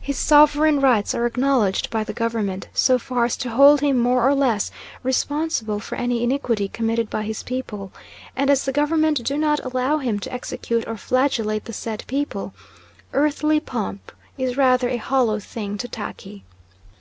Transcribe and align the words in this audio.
His 0.00 0.16
sovereign 0.16 0.78
rights 0.80 1.12
are 1.12 1.26
acknowledged 1.26 1.90
by 1.90 2.04
the 2.04 2.12
Government 2.12 2.68
so 2.72 3.00
far 3.00 3.24
as 3.24 3.36
to 3.38 3.50
hold 3.50 3.80
him 3.80 3.98
more 3.98 4.22
or 4.22 4.32
less 4.32 4.70
responsible 5.02 5.80
for 5.80 5.96
any 5.96 6.22
iniquity 6.22 6.68
committed 6.68 7.10
by 7.10 7.24
his 7.24 7.42
people; 7.42 7.90
and 8.36 8.48
as 8.48 8.64
the 8.64 8.70
Government 8.70 9.24
do 9.24 9.36
not 9.36 9.58
allow 9.64 9.98
him 9.98 10.20
to 10.20 10.32
execute 10.32 10.86
or 10.86 10.96
flagellate 10.96 11.64
the 11.64 11.72
said 11.72 12.04
people, 12.06 12.54
earthly 13.12 13.58
pomp 13.58 14.12
is 14.38 14.56
rather 14.56 14.88
a 14.88 14.98
hollow 14.98 15.40
thing 15.40 15.76
to 15.78 15.88
Tackie. 15.88 16.44